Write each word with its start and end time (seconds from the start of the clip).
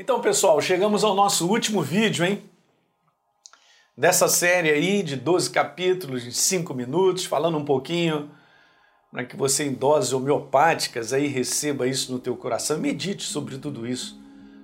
Então, 0.00 0.20
pessoal, 0.20 0.60
chegamos 0.60 1.02
ao 1.02 1.12
nosso 1.12 1.48
último 1.48 1.82
vídeo, 1.82 2.24
hein? 2.24 2.48
Dessa 3.96 4.28
série 4.28 4.70
aí 4.70 5.02
de 5.02 5.16
12 5.16 5.50
capítulos 5.50 6.22
de 6.22 6.32
5 6.32 6.72
minutos, 6.72 7.24
falando 7.24 7.58
um 7.58 7.64
pouquinho 7.64 8.30
para 9.10 9.24
que 9.24 9.34
você 9.34 9.64
em 9.64 9.74
doses 9.74 10.12
homeopáticas 10.12 11.12
aí 11.12 11.26
receba 11.26 11.84
isso 11.84 12.12
no 12.12 12.20
teu 12.20 12.36
coração, 12.36 12.78
medite 12.78 13.24
sobre 13.24 13.58
tudo 13.58 13.88
isso, 13.88 14.16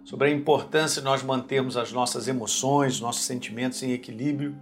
sobre 0.05 0.29
a 0.29 0.31
importância 0.31 1.03
de 1.03 1.05
nós 1.05 1.21
mantermos 1.25 1.77
as 1.77 1.91
nossas 1.91 2.29
emoções, 2.29 3.01
nossos 3.01 3.25
sentimentos 3.25 3.83
em 3.83 3.91
equilíbrio. 3.91 4.57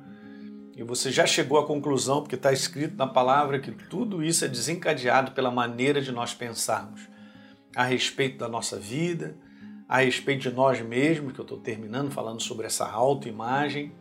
E 0.74 0.82
você 0.82 1.12
já 1.12 1.26
chegou 1.26 1.58
à 1.58 1.66
conclusão, 1.66 2.22
porque 2.22 2.36
está 2.36 2.50
escrito 2.50 2.96
na 2.96 3.06
palavra 3.06 3.60
que 3.60 3.72
tudo 3.72 4.24
isso 4.24 4.42
é 4.42 4.48
desencadeado 4.48 5.32
pela 5.32 5.50
maneira 5.50 6.00
de 6.00 6.10
nós 6.10 6.32
pensarmos 6.32 7.02
a 7.76 7.84
respeito 7.84 8.38
da 8.38 8.48
nossa 8.48 8.78
vida, 8.78 9.36
a 9.92 9.98
respeito 9.98 10.48
de 10.48 10.50
nós 10.50 10.80
mesmos, 10.80 11.34
que 11.34 11.38
eu 11.38 11.42
estou 11.42 11.58
terminando 11.58 12.10
falando 12.10 12.40
sobre 12.40 12.64
essa 12.64 12.90
autoimagem, 12.90 13.92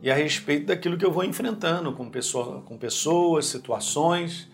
e 0.00 0.08
a 0.12 0.14
respeito 0.14 0.66
daquilo 0.66 0.96
que 0.96 1.04
eu 1.04 1.10
vou 1.10 1.24
enfrentando 1.24 1.92
com, 1.92 2.08
pessoa, 2.08 2.62
com 2.62 2.78
pessoas, 2.78 3.46
situações. 3.46 4.48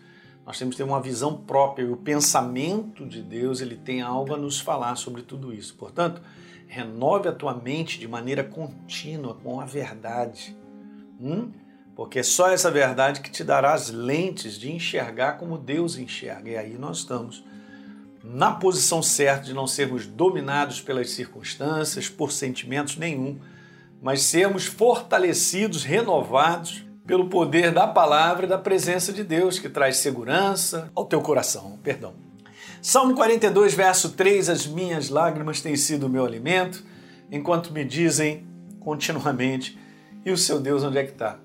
Nós 0.46 0.58
temos 0.58 0.74
que 0.74 0.82
ter 0.82 0.88
uma 0.88 1.02
visão 1.02 1.36
própria 1.36 1.84
e 1.84 1.90
o 1.90 1.98
pensamento 1.98 3.06
de 3.06 3.20
Deus 3.20 3.60
ele 3.60 3.76
tem 3.76 4.00
algo 4.00 4.32
a 4.32 4.38
nos 4.38 4.58
falar 4.58 4.96
sobre 4.96 5.20
tudo 5.20 5.52
isso. 5.52 5.74
Portanto, 5.74 6.22
renove 6.66 7.28
a 7.28 7.32
tua 7.32 7.52
mente 7.52 7.98
de 7.98 8.08
maneira 8.08 8.42
contínua 8.42 9.34
com 9.34 9.60
a 9.60 9.66
verdade, 9.66 10.56
hum? 11.20 11.52
porque 11.94 12.20
é 12.20 12.22
só 12.22 12.48
essa 12.48 12.70
verdade 12.70 13.20
que 13.20 13.30
te 13.30 13.44
dará 13.44 13.74
as 13.74 13.90
lentes 13.90 14.58
de 14.58 14.72
enxergar 14.72 15.34
como 15.34 15.58
Deus 15.58 15.98
enxerga. 15.98 16.48
E 16.48 16.56
aí 16.56 16.78
nós 16.78 17.00
estamos 17.00 17.44
na 18.24 18.52
posição 18.52 19.02
certa 19.02 19.44
de 19.44 19.52
não 19.52 19.66
sermos 19.66 20.06
dominados 20.06 20.80
pelas 20.80 21.10
circunstâncias, 21.10 22.08
por 22.08 22.32
sentimentos 22.32 22.96
nenhum, 22.96 23.38
mas 24.00 24.22
sermos 24.22 24.64
fortalecidos, 24.64 25.84
renovados 25.84 26.86
pelo 27.06 27.28
poder 27.28 27.70
da 27.70 27.86
palavra 27.86 28.46
e 28.46 28.48
da 28.48 28.56
presença 28.56 29.12
de 29.12 29.22
Deus, 29.22 29.58
que 29.58 29.68
traz 29.68 29.98
segurança 29.98 30.90
ao 30.94 31.04
teu 31.04 31.20
coração. 31.20 31.78
Perdão. 31.82 32.14
Salmo 32.80 33.14
42, 33.14 33.74
verso 33.74 34.12
3: 34.12 34.48
As 34.48 34.66
minhas 34.66 35.10
lágrimas 35.10 35.60
têm 35.60 35.76
sido 35.76 36.06
o 36.06 36.08
meu 36.08 36.24
alimento, 36.24 36.82
enquanto 37.30 37.74
me 37.74 37.84
dizem 37.84 38.46
continuamente: 38.80 39.78
E 40.24 40.32
o 40.32 40.38
seu 40.38 40.58
Deus 40.58 40.82
onde 40.82 40.96
é 40.96 41.04
que 41.04 41.12
está? 41.12 41.38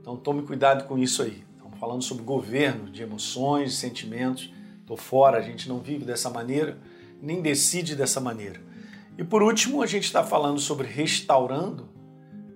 Então 0.00 0.16
tome 0.16 0.42
cuidado 0.42 0.84
com 0.84 0.96
isso 0.96 1.22
aí. 1.22 1.44
Estamos 1.56 1.78
falando 1.78 2.02
sobre 2.02 2.24
governo 2.24 2.90
de 2.90 3.02
emoções, 3.02 3.74
sentimentos 3.74 4.50
fora, 4.96 5.38
a 5.38 5.42
gente 5.42 5.68
não 5.68 5.78
vive 5.78 6.04
dessa 6.04 6.30
maneira, 6.30 6.78
nem 7.20 7.40
decide 7.40 7.94
dessa 7.94 8.20
maneira. 8.20 8.60
E 9.16 9.24
por 9.24 9.42
último, 9.42 9.82
a 9.82 9.86
gente 9.86 10.04
está 10.04 10.24
falando 10.24 10.58
sobre 10.58 10.86
restaurando 10.86 11.88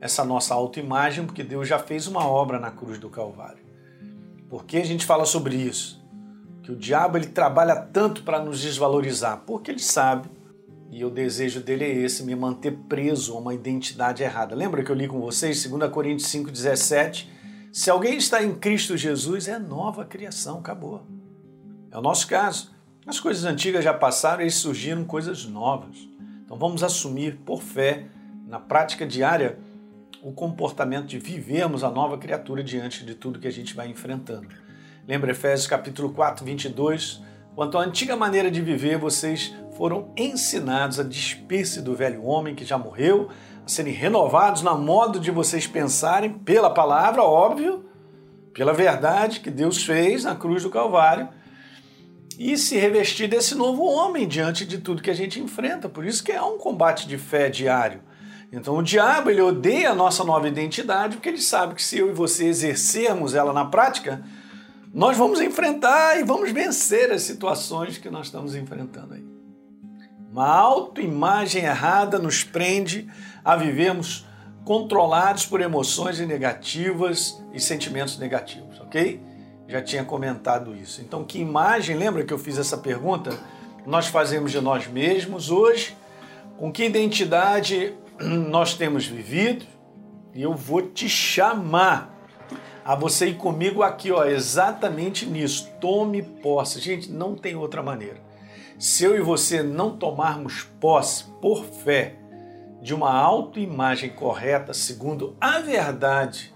essa 0.00 0.24
nossa 0.24 0.54
autoimagem, 0.54 1.24
porque 1.24 1.42
Deus 1.42 1.68
já 1.68 1.78
fez 1.78 2.06
uma 2.06 2.26
obra 2.26 2.58
na 2.58 2.70
cruz 2.70 2.98
do 2.98 3.10
Calvário. 3.10 3.64
Por 4.48 4.64
que 4.64 4.76
a 4.78 4.84
gente 4.84 5.04
fala 5.04 5.24
sobre 5.24 5.56
isso? 5.56 6.04
Que 6.62 6.72
o 6.72 6.76
diabo 6.76 7.18
ele 7.18 7.26
trabalha 7.26 7.76
tanto 7.76 8.22
para 8.22 8.42
nos 8.42 8.60
desvalorizar, 8.60 9.42
porque 9.46 9.70
ele 9.70 9.80
sabe, 9.80 10.28
e 10.90 11.04
o 11.04 11.10
desejo 11.10 11.60
dele 11.60 11.84
é 11.84 11.90
esse, 11.90 12.22
me 12.22 12.34
manter 12.34 12.72
preso 12.88 13.34
a 13.34 13.40
uma 13.40 13.54
identidade 13.54 14.22
errada. 14.22 14.54
Lembra 14.54 14.82
que 14.82 14.90
eu 14.90 14.96
li 14.96 15.08
com 15.08 15.20
vocês, 15.20 15.64
2 15.64 15.90
Coríntios 15.90 16.28
5,17? 16.30 17.26
Se 17.72 17.90
alguém 17.90 18.16
está 18.16 18.42
em 18.42 18.54
Cristo 18.54 18.96
Jesus, 18.96 19.48
é 19.48 19.58
nova 19.58 20.04
criação, 20.04 20.58
acabou. 20.58 21.02
É 21.96 21.98
o 21.98 22.02
nosso 22.02 22.28
caso. 22.28 22.72
As 23.06 23.18
coisas 23.18 23.46
antigas 23.46 23.82
já 23.82 23.94
passaram 23.94 24.44
e 24.44 24.50
surgiram 24.50 25.02
coisas 25.02 25.46
novas. 25.46 25.96
Então 26.44 26.58
vamos 26.58 26.82
assumir 26.82 27.38
por 27.38 27.62
fé, 27.62 28.04
na 28.46 28.60
prática 28.60 29.06
diária, 29.06 29.58
o 30.22 30.30
comportamento 30.30 31.06
de 31.06 31.18
vivermos 31.18 31.82
a 31.82 31.90
nova 31.90 32.18
criatura 32.18 32.62
diante 32.62 33.02
de 33.02 33.14
tudo 33.14 33.38
que 33.38 33.48
a 33.48 33.52
gente 33.52 33.74
vai 33.74 33.88
enfrentando. 33.88 34.46
Lembra 35.08 35.30
Efésios 35.30 35.66
capítulo 35.66 36.12
4, 36.12 36.44
22? 36.44 37.22
Quanto 37.54 37.78
à 37.78 37.80
antiga 37.80 38.14
maneira 38.14 38.50
de 38.50 38.60
viver, 38.60 38.98
vocês 38.98 39.54
foram 39.74 40.12
ensinados 40.18 41.00
a 41.00 41.02
despir-se 41.02 41.80
do 41.80 41.96
velho 41.96 42.22
homem 42.24 42.54
que 42.54 42.66
já 42.66 42.76
morreu, 42.76 43.30
a 43.64 43.68
serem 43.70 43.94
renovados 43.94 44.60
na 44.60 44.74
modo 44.74 45.18
de 45.18 45.30
vocês 45.30 45.66
pensarem 45.66 46.30
pela 46.30 46.68
palavra, 46.68 47.22
óbvio, 47.22 47.88
pela 48.52 48.74
verdade 48.74 49.40
que 49.40 49.50
Deus 49.50 49.82
fez 49.82 50.24
na 50.24 50.34
cruz 50.36 50.62
do 50.62 50.68
Calvário 50.68 51.30
e 52.38 52.56
se 52.56 52.76
revestir 52.76 53.28
desse 53.28 53.54
novo 53.54 53.84
homem 53.84 54.26
diante 54.28 54.66
de 54.66 54.78
tudo 54.78 55.02
que 55.02 55.10
a 55.10 55.14
gente 55.14 55.40
enfrenta. 55.40 55.88
Por 55.88 56.04
isso 56.04 56.22
que 56.22 56.32
é 56.32 56.42
um 56.42 56.58
combate 56.58 57.08
de 57.08 57.16
fé 57.16 57.48
diário. 57.48 58.00
Então 58.52 58.76
o 58.76 58.82
diabo 58.82 59.30
ele 59.30 59.40
odeia 59.40 59.90
a 59.90 59.94
nossa 59.94 60.22
nova 60.22 60.48
identidade 60.48 61.16
porque 61.16 61.28
ele 61.28 61.40
sabe 61.40 61.74
que 61.74 61.82
se 61.82 61.98
eu 61.98 62.10
e 62.10 62.12
você 62.12 62.46
exercermos 62.46 63.34
ela 63.34 63.52
na 63.52 63.64
prática, 63.64 64.22
nós 64.94 65.16
vamos 65.16 65.40
enfrentar 65.40 66.18
e 66.18 66.24
vamos 66.24 66.50
vencer 66.52 67.10
as 67.10 67.22
situações 67.22 67.98
que 67.98 68.08
nós 68.08 68.26
estamos 68.26 68.54
enfrentando 68.54 69.14
aí. 69.14 69.24
Uma 70.30 70.48
autoimagem 70.48 71.64
errada 71.64 72.18
nos 72.18 72.44
prende 72.44 73.08
a 73.44 73.56
vivermos 73.56 74.26
controlados 74.64 75.46
por 75.46 75.60
emoções 75.60 76.18
negativas 76.20 77.42
e 77.52 77.60
sentimentos 77.60 78.18
negativos, 78.18 78.80
ok? 78.80 79.20
Já 79.68 79.82
tinha 79.82 80.04
comentado 80.04 80.74
isso. 80.74 81.00
Então, 81.00 81.24
que 81.24 81.38
imagem, 81.38 81.96
lembra 81.96 82.24
que 82.24 82.32
eu 82.32 82.38
fiz 82.38 82.58
essa 82.58 82.78
pergunta? 82.78 83.36
Nós 83.84 84.06
fazemos 84.06 84.52
de 84.52 84.60
nós 84.60 84.86
mesmos 84.86 85.50
hoje? 85.50 85.96
Com 86.56 86.72
que 86.72 86.84
identidade 86.84 87.94
nós 88.20 88.74
temos 88.74 89.06
vivido? 89.06 89.64
E 90.34 90.42
eu 90.42 90.54
vou 90.54 90.82
te 90.82 91.08
chamar 91.08 92.14
a 92.84 92.94
você 92.94 93.26
ir 93.26 93.36
comigo 93.36 93.82
aqui, 93.82 94.12
ó, 94.12 94.24
exatamente 94.24 95.26
nisso. 95.26 95.68
Tome 95.80 96.22
posse. 96.22 96.80
Gente, 96.80 97.10
não 97.10 97.34
tem 97.34 97.56
outra 97.56 97.82
maneira. 97.82 98.18
Se 98.78 99.04
eu 99.04 99.16
e 99.16 99.20
você 99.20 99.62
não 99.62 99.96
tomarmos 99.96 100.62
posse 100.78 101.24
por 101.40 101.64
fé 101.64 102.16
de 102.82 102.94
uma 102.94 103.10
autoimagem 103.10 104.10
correta, 104.10 104.72
segundo 104.74 105.34
a 105.40 105.58
verdade 105.58 106.54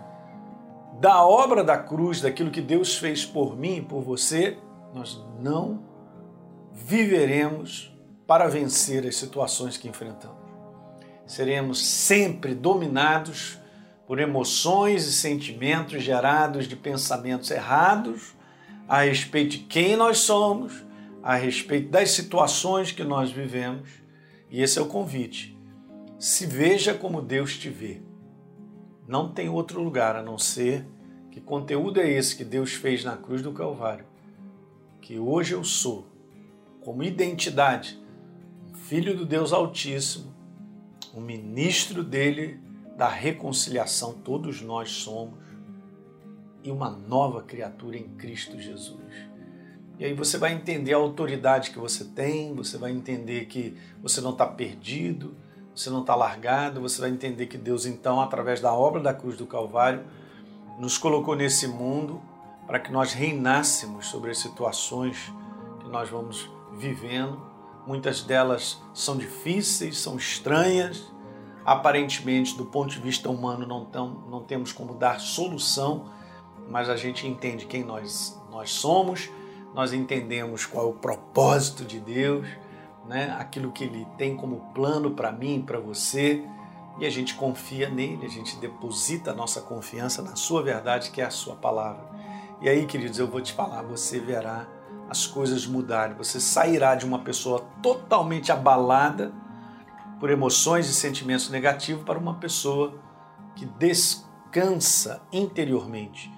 da 1.01 1.25
obra 1.25 1.65
da 1.65 1.79
cruz, 1.79 2.21
daquilo 2.21 2.51
que 2.51 2.61
Deus 2.61 2.99
fez 2.99 3.25
por 3.25 3.57
mim 3.57 3.79
e 3.79 3.83
por 3.83 4.03
você, 4.03 4.59
nós 4.95 5.19
não 5.41 5.83
viveremos 6.75 7.91
para 8.27 8.47
vencer 8.49 9.07
as 9.07 9.17
situações 9.17 9.79
que 9.79 9.89
enfrentamos. 9.89 10.37
Seremos 11.27 11.83
sempre 11.83 12.55
dominados 12.55 13.59
por 14.07 14.19
emoções 14.19 15.07
e 15.07 15.13
sentimentos 15.13 16.03
gerados 16.03 16.69
de 16.69 16.77
pensamentos 16.77 17.51
errados 17.51 18.35
a 18.87 19.03
respeito 19.03 19.53
de 19.53 19.59
quem 19.61 19.97
nós 19.97 20.19
somos, 20.19 20.85
a 21.23 21.35
respeito 21.35 21.89
das 21.89 22.11
situações 22.11 22.93
que 22.93 23.05
nós 23.05 23.31
vivemos. 23.31 23.89
E 24.51 24.61
esse 24.61 24.79
é 24.79 24.83
o 24.83 24.87
convite. 24.87 25.57
Se 26.19 26.45
veja 26.45 26.93
como 26.93 27.23
Deus 27.23 27.57
te 27.57 27.71
vê. 27.71 28.03
Não 29.11 29.29
tem 29.29 29.49
outro 29.49 29.83
lugar 29.83 30.15
a 30.15 30.23
não 30.23 30.39
ser 30.39 30.87
que 31.33 31.41
conteúdo 31.41 31.99
é 32.01 32.09
esse 32.09 32.37
que 32.37 32.45
Deus 32.45 32.75
fez 32.75 33.05
na 33.05 33.17
cruz 33.17 33.43
do 33.43 33.51
Calvário. 33.51 34.05
Que 35.01 35.19
hoje 35.19 35.53
eu 35.53 35.65
sou, 35.65 36.07
como 36.81 37.03
identidade, 37.03 38.01
filho 38.85 39.17
do 39.17 39.27
Deus 39.27 39.53
Altíssimo, 39.53 40.33
um 41.13 41.21
ministro 41.21 42.05
dele 42.05 42.61
da 42.97 43.09
reconciliação, 43.09 44.13
todos 44.13 44.63
nós 44.63 44.93
somos, 44.93 45.35
e 46.63 46.71
uma 46.71 46.91
nova 46.91 47.43
criatura 47.43 47.97
em 47.97 48.11
Cristo 48.11 48.61
Jesus. 48.61 49.13
E 49.99 50.05
aí 50.05 50.15
você 50.15 50.39
vai 50.39 50.53
entender 50.53 50.95
a 50.95 50.99
autoridade 50.99 51.73
que 51.73 51.81
você 51.81 52.05
tem, 52.05 52.55
você 52.55 52.79
vai 52.79 52.93
entender 52.93 53.47
que 53.47 53.77
você 54.01 54.21
não 54.21 54.31
está 54.31 54.47
perdido, 54.47 55.35
você 55.81 55.89
não 55.89 56.03
está 56.03 56.15
largado, 56.15 56.81
você 56.81 57.01
vai 57.01 57.11
entender 57.11 57.47
que 57.47 57.57
Deus, 57.57 57.87
então, 57.87 58.21
através 58.21 58.61
da 58.61 58.73
obra 58.73 59.01
da 59.01 59.15
cruz 59.15 59.37
do 59.37 59.47
Calvário, 59.47 60.05
nos 60.79 60.99
colocou 60.99 61.35
nesse 61.35 61.67
mundo 61.67 62.21
para 62.67 62.79
que 62.79 62.93
nós 62.93 63.15
reinássemos 63.15 64.07
sobre 64.07 64.31
as 64.31 64.39
situações 64.39 65.33
que 65.81 65.89
nós 65.89 66.11
vamos 66.11 66.51
vivendo. 66.73 67.41
Muitas 67.87 68.23
delas 68.23 68.79
são 68.93 69.17
difíceis, 69.17 69.99
são 69.99 70.17
estranhas, 70.17 71.11
aparentemente, 71.65 72.57
do 72.59 72.67
ponto 72.67 72.91
de 72.91 73.01
vista 73.01 73.31
humano, 73.31 73.67
não, 73.67 73.87
tão, 73.87 74.09
não 74.29 74.43
temos 74.43 74.73
como 74.73 74.95
dar 74.95 75.19
solução, 75.19 76.11
mas 76.69 76.91
a 76.91 76.97
gente 76.97 77.27
entende 77.27 77.65
quem 77.65 77.83
nós, 77.83 78.39
nós 78.51 78.71
somos, 78.71 79.31
nós 79.75 79.95
entendemos 79.95 80.67
qual 80.67 80.87
é 80.87 80.89
o 80.91 80.93
propósito 80.93 81.87
de 81.87 81.99
Deus 81.99 82.47
né? 83.07 83.37
aquilo 83.39 83.73
que 83.73 83.85
Ele 83.85 84.07
tem 84.17 84.37
como 84.37 84.73
plano 84.75 85.13
para 85.13 85.33
mim 85.33 85.63
para 85.67 85.79
você, 85.79 86.45
e 86.99 87.07
a 87.07 87.11
gente 87.11 87.35
confia 87.35 87.89
nele, 87.89 88.27
a 88.27 88.29
gente 88.29 88.57
deposita 88.57 89.31
a 89.31 89.35
nossa 89.35 89.61
confiança 89.61 90.21
na 90.23 90.37
Sua 90.37 90.63
verdade, 90.63 91.11
que 91.11 91.21
é 91.21 91.25
a 91.25 91.31
Sua 91.31 91.57
palavra. 91.57 92.05
E 92.61 92.69
aí, 92.69 92.85
queridos, 92.85 93.19
eu 93.19 93.27
vou 93.27 93.41
te 93.41 93.55
falar, 93.55 93.83
você 93.83 94.21
verá 94.21 94.67
as 95.09 95.27
coisas 95.27 95.67
mudarem, 95.67 96.17
você 96.17 96.39
sairá 96.39 96.95
de 96.95 97.05
uma 97.07 97.19
pessoa 97.19 97.67
totalmente 97.83 98.53
abalada 98.53 99.33
por 100.21 100.31
emoções 100.31 100.89
e 100.89 100.95
sentimentos 100.95 101.49
negativos 101.49 102.05
para 102.05 102.19
uma 102.19 102.35
pessoa 102.35 102.95
que 103.57 103.65
descansa 103.65 105.23
interiormente, 105.33 106.31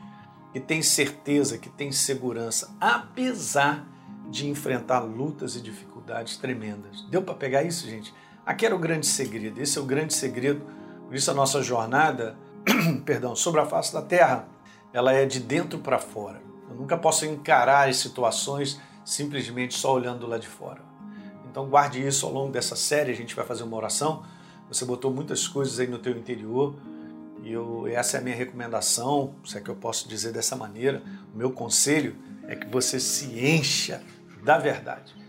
que 0.52 0.60
tem 0.60 0.80
certeza, 0.80 1.58
que 1.58 1.68
tem 1.68 1.90
segurança, 1.90 2.74
apesar 2.80 3.84
de 4.30 4.48
enfrentar 4.48 5.00
lutas 5.00 5.56
e 5.56 5.60
dificuldades 6.12 6.36
tremendas. 6.36 7.02
Deu 7.08 7.22
para 7.22 7.34
pegar 7.34 7.62
isso, 7.62 7.88
gente? 7.88 8.12
Aqui 8.44 8.66
era 8.66 8.74
o 8.74 8.78
grande 8.78 9.06
segredo, 9.06 9.60
esse 9.60 9.78
é 9.78 9.80
o 9.80 9.84
grande 9.84 10.12
segredo. 10.12 10.62
Por 11.06 11.14
isso 11.14 11.30
a 11.30 11.34
nossa 11.34 11.62
jornada, 11.62 12.36
perdão, 13.04 13.34
sobre 13.34 13.60
a 13.60 13.66
face 13.66 13.92
da 13.92 14.02
terra, 14.02 14.46
ela 14.92 15.12
é 15.12 15.24
de 15.24 15.40
dentro 15.40 15.78
para 15.78 15.98
fora. 15.98 16.40
Eu 16.68 16.76
nunca 16.76 16.96
posso 16.96 17.24
encarar 17.24 17.88
as 17.88 17.96
situações 17.96 18.80
simplesmente 19.04 19.76
só 19.76 19.94
olhando 19.94 20.26
lá 20.26 20.38
de 20.38 20.46
fora. 20.46 20.80
Então 21.50 21.68
guarde 21.68 22.04
isso 22.06 22.26
ao 22.26 22.32
longo 22.32 22.52
dessa 22.52 22.76
série, 22.76 23.10
a 23.10 23.16
gente 23.16 23.34
vai 23.34 23.44
fazer 23.44 23.62
uma 23.62 23.76
oração. 23.76 24.22
Você 24.68 24.84
botou 24.84 25.12
muitas 25.12 25.46
coisas 25.46 25.78
aí 25.78 25.86
no 25.86 25.98
teu 25.98 26.16
interior 26.16 26.74
e 27.42 27.52
eu, 27.52 27.86
essa 27.88 28.16
é 28.16 28.20
a 28.20 28.22
minha 28.22 28.36
recomendação, 28.36 29.34
se 29.44 29.58
é 29.58 29.60
que 29.60 29.68
eu 29.68 29.74
posso 29.74 30.08
dizer 30.08 30.32
dessa 30.32 30.56
maneira. 30.56 31.02
O 31.34 31.36
meu 31.36 31.50
conselho 31.50 32.16
é 32.48 32.56
que 32.56 32.66
você 32.68 32.98
se 32.98 33.26
encha 33.38 34.02
da 34.42 34.58
verdade 34.58 35.22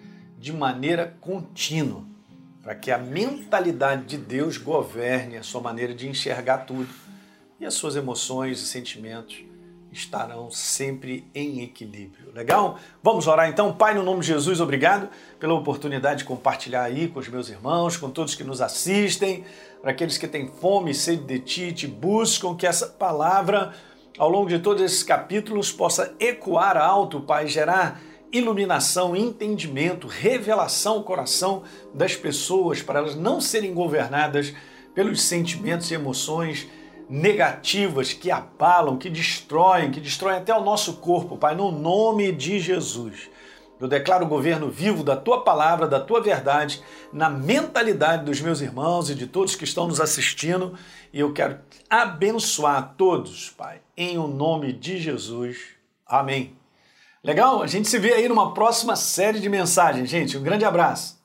de 0.44 0.52
maneira 0.52 1.16
contínua, 1.22 2.04
para 2.62 2.76
que 2.76 2.92
a 2.92 2.98
mentalidade 2.98 4.04
de 4.04 4.18
Deus 4.18 4.58
governe 4.58 5.38
a 5.38 5.42
sua 5.42 5.62
maneira 5.62 5.96
de 5.96 6.06
enxergar 6.06 6.66
tudo 6.66 6.90
e 7.62 7.66
as 7.66 7.74
suas 7.76 7.96
emoções 7.96 8.60
e 8.60 8.68
sentimentos 8.68 9.42
estarão 9.90 10.52
sempre 10.52 11.26
em 11.34 11.62
equilíbrio. 11.62 12.34
Legal? 12.34 12.78
Vamos 13.02 13.26
orar 13.26 13.48
então. 13.48 13.72
Pai, 13.72 13.94
no 13.94 14.04
nome 14.04 14.20
de 14.20 14.28
Jesus, 14.28 14.60
obrigado 14.60 15.08
pela 15.40 15.54
oportunidade 15.54 16.20
de 16.20 16.26
compartilhar 16.26 16.84
aí 16.84 17.08
com 17.08 17.20
os 17.22 17.30
meus 17.30 17.48
irmãos, 17.48 17.96
com 17.96 18.10
todos 18.10 18.36
que 18.36 18.44
nos 18.44 18.60
assistem, 18.60 19.46
para 19.82 19.92
aqueles 19.92 20.18
que 20.18 20.28
têm 20.28 20.50
fome 20.50 20.92
e 20.92 20.94
sede 20.94 21.24
de 21.24 21.40
ti, 21.40 21.72
te 21.72 21.88
buscam, 21.88 22.54
que 22.54 22.68
essa 22.68 22.88
palavra, 22.88 23.74
ao 24.18 24.30
longo 24.30 24.50
de 24.50 24.60
todos 24.60 24.84
esses 24.84 25.04
capítulos, 25.04 25.72
possa 25.72 26.14
ecoar 26.20 26.76
alto, 26.76 27.22
Pai, 27.22 27.48
gerar 27.48 28.02
iluminação, 28.34 29.16
entendimento, 29.16 30.08
revelação 30.08 30.96
ao 30.96 31.04
coração 31.04 31.64
das 31.94 32.16
pessoas, 32.16 32.82
para 32.82 33.00
elas 33.00 33.16
não 33.16 33.40
serem 33.40 33.74
governadas 33.74 34.54
pelos 34.96 35.22
sentimentos 35.22 35.92
e 35.92 35.94
emoções 35.94 36.68
negativas 37.08 38.12
que 38.12 38.32
abalam, 38.32 38.98
que 38.98 39.10
destroem, 39.10 39.92
que 39.92 40.02
destroem 40.02 40.38
até 40.38 40.54
o 40.54 40.64
nosso 40.64 40.94
corpo, 40.96 41.38
Pai, 41.38 41.56
no 41.56 41.72
nome 41.72 42.32
de 42.32 42.60
Jesus. 42.60 43.30
Eu 43.80 43.88
declaro 43.88 44.26
o 44.26 44.30
governo 44.30 44.70
vivo 44.70 45.04
da 45.04 45.16
tua 45.16 45.44
palavra, 45.44 45.88
da 45.88 46.00
tua 46.00 46.22
verdade, 46.22 46.82
na 47.12 47.30
mentalidade 47.30 48.24
dos 48.24 48.40
meus 48.40 48.62
irmãos 48.62 49.10
e 49.10 49.16
de 49.16 49.28
todos 49.28 49.56
que 49.56 49.66
estão 49.66 49.88
nos 49.88 50.00
assistindo, 50.00 50.74
e 51.12 51.20
eu 51.20 51.34
quero 51.34 51.60
abençoar 51.90 52.96
todos, 52.98 53.50
Pai, 53.50 53.82
em 53.96 54.18
o 54.18 54.28
nome 54.28 54.72
de 54.72 54.98
Jesus. 54.98 55.58
Amém. 56.08 56.63
Legal? 57.24 57.64
A 57.64 57.68
gente 57.68 57.88
se 57.88 57.98
vê 57.98 58.14
aí 58.14 58.28
numa 58.28 58.54
próxima 58.54 58.98
série 58.98 59.40
de 59.40 59.48
mensagens, 59.48 60.10
gente. 60.10 60.38
Um 60.38 60.44
grande 60.44 60.66
abraço. 60.66 61.23